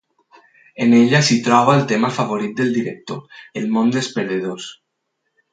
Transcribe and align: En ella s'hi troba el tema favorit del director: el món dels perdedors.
En 0.85 0.95
ella 0.99 1.19
s'hi 1.27 1.37
troba 1.49 1.75
el 1.81 1.85
tema 1.93 2.11
favorit 2.17 2.57
del 2.63 2.73
director: 2.81 3.23
el 3.63 3.71
món 3.77 3.93
dels 3.97 4.13
perdedors. 4.17 4.71